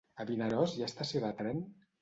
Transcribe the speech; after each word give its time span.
A 0.23 0.25
Vinaròs 0.29 0.73
hi 0.77 0.81
ha 0.85 0.89
estació 0.93 1.25
de 1.27 1.33
tren? 1.43 1.65